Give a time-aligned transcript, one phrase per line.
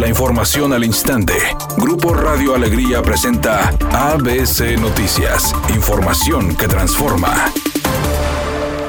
[0.00, 1.34] La información al instante.
[1.76, 5.54] Grupo Radio Alegría presenta ABC Noticias.
[5.74, 7.52] Información que transforma.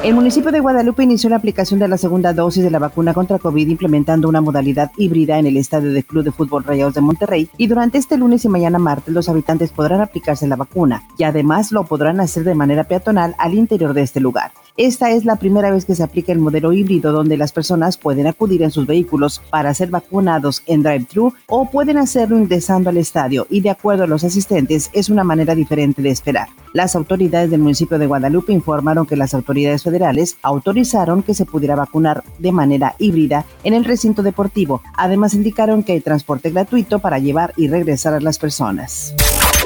[0.02, 3.38] El municipio de Guadalupe inició la aplicación de la segunda dosis de la vacuna contra
[3.38, 7.50] COVID implementando una modalidad híbrida en el estadio de Club de Fútbol Rayados de Monterrey
[7.58, 11.72] y durante este lunes y mañana martes los habitantes podrán aplicarse la vacuna y además
[11.72, 14.52] lo podrán hacer de manera peatonal al interior de este lugar.
[14.78, 18.26] Esta es la primera vez que se aplica el modelo híbrido donde las personas pueden
[18.26, 23.46] acudir en sus vehículos para ser vacunados en drive-thru o pueden hacerlo ingresando al estadio
[23.50, 26.48] y de acuerdo a los asistentes es una manera diferente de esperar.
[26.72, 31.76] Las autoridades del municipio de Guadalupe informaron que las autoridades federales autorizaron que se pudiera
[31.76, 34.80] vacunar de manera híbrida en el recinto deportivo.
[34.96, 39.14] Además indicaron que hay transporte gratuito para llevar y regresar a las personas.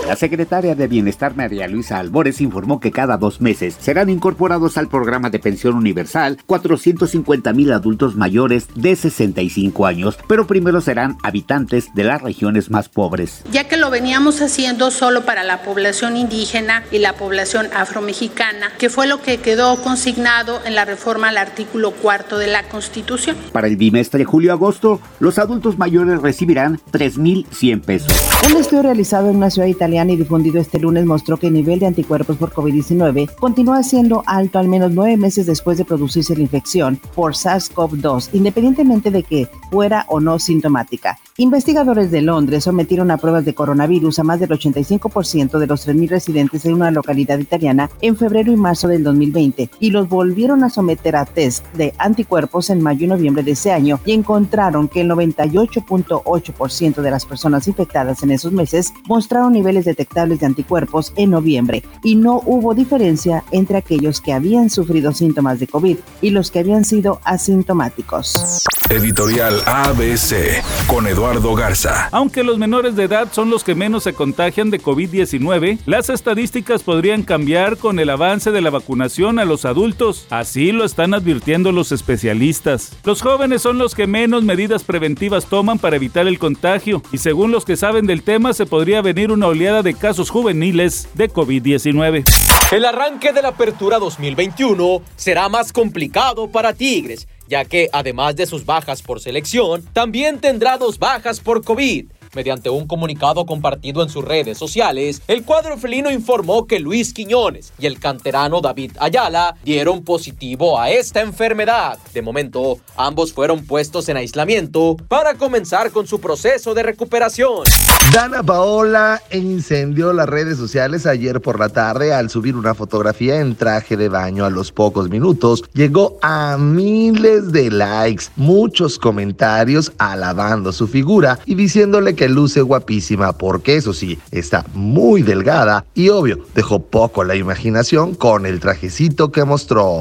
[0.06, 4.87] La secretaria de Bienestar María Luisa Albores informó que cada dos meses serán incorporados al
[4.87, 11.92] programa de pensión universal 450 mil adultos mayores de 65 años, pero primero serán habitantes
[11.92, 13.42] de las regiones más pobres.
[13.51, 18.91] Ya que lo veníamos haciendo solo para la población indígena y la población afromexicana, que
[18.91, 23.37] fue lo que quedó consignado en la reforma al artículo cuarto de la Constitución.
[23.51, 28.13] Para el bimestre julio-agosto, los adultos mayores recibirán 3.100 pesos.
[28.48, 31.78] Un estudio realizado en una ciudad italiana y difundido este lunes mostró que el nivel
[31.78, 36.42] de anticuerpos por COVID-19 continúa siendo alto al menos nueve meses después de producirse la
[36.42, 41.18] infección por SARS-CoV-2, independientemente de que fuera o no sintomática.
[41.38, 46.08] Investigadores de Londres sometieron a pruebas de coronavirus a más del 85% de los 3.000
[46.08, 50.70] residentes en una localidad italiana en febrero y marzo del 2020 y los volvieron a
[50.70, 55.00] someter a test de anticuerpos en mayo y noviembre de ese año y encontraron que
[55.00, 61.30] el 98.8% de las personas infectadas en esos meses mostraron niveles detectables de anticuerpos en
[61.30, 66.50] noviembre y no hubo diferencia entre aquellos que habían sufrido síntomas de COVID y los
[66.50, 68.62] que habían sido asintomáticos.
[68.88, 72.09] Editorial ABC con Eduardo Garza.
[72.12, 76.84] Aunque los menores de edad son los que menos se contagian de COVID-19, las estadísticas
[76.84, 80.28] podrían cambiar con el avance de la vacunación a los adultos.
[80.30, 82.97] Así lo están advirtiendo los especialistas.
[83.04, 87.50] Los jóvenes son los que menos medidas preventivas toman para evitar el contagio y según
[87.50, 92.25] los que saben del tema se podría venir una oleada de casos juveniles de COVID-19.
[92.72, 98.47] El arranque de la apertura 2021 será más complicado para Tigres, ya que además de
[98.47, 102.06] sus bajas por selección, también tendrá dos bajas por COVID.
[102.36, 107.72] Mediante un comunicado compartido en sus redes sociales, el cuadro felino informó que Luis Quiñones
[107.78, 111.98] y el canterano David Ayala dieron positivo a esta enfermedad.
[112.12, 117.64] De momento, ambos fueron puestos en aislamiento para comenzar con su proceso de recuperación.
[118.12, 123.56] Dana Paola incendió las redes sociales ayer por la tarde al subir una fotografía en
[123.56, 125.64] traje de baño a los pocos minutos.
[125.72, 133.32] Llegó a miles de likes, muchos comentarios alabando su figura y diciéndole que luce guapísima
[133.32, 139.32] porque eso sí, está muy delgada y obvio, dejó poco la imaginación con el trajecito
[139.32, 139.98] que mostró.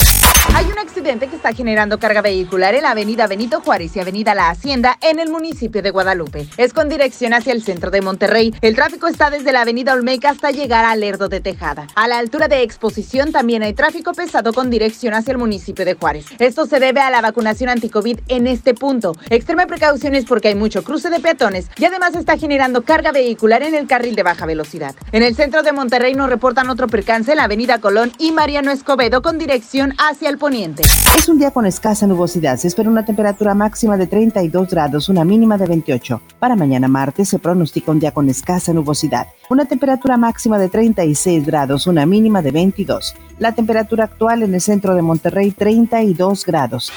[0.54, 0.66] Hay
[1.06, 5.20] que está generando carga vehicular en la avenida Benito Juárez y avenida La Hacienda en
[5.20, 6.48] el municipio de Guadalupe.
[6.58, 8.56] Es con dirección hacia el centro de Monterrey.
[8.62, 11.86] El tráfico está desde la avenida Olmeca hasta llegar a Lerdo de Tejada.
[11.94, 15.94] A la altura de Exposición también hay tráfico pesado con dirección hacia el municipio de
[15.94, 16.26] Juárez.
[16.40, 19.16] Esto se debe a la vacunación anticovid en este punto.
[19.30, 23.76] Extreme precauciones porque hay mucho cruce de peatones y además está generando carga vehicular en
[23.76, 24.96] el carril de baja velocidad.
[25.12, 28.72] En el centro de Monterrey nos reportan otro percance en la avenida Colón y Mariano
[28.72, 30.82] Escobedo con dirección hacia el poniente.
[31.18, 32.58] Es un día con escasa nubosidad.
[32.58, 36.22] Se espera una temperatura máxima de 32 grados, una mínima de 28.
[36.40, 39.28] Para mañana martes se pronostica un día con escasa nubosidad.
[39.50, 43.16] Una temperatura máxima de 36 grados, una mínima de 22.
[43.40, 46.92] La temperatura actual en el centro de Monterrey 32 grados.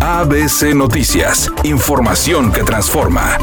[0.00, 1.50] ABC Noticias.
[1.64, 3.38] Información que transforma.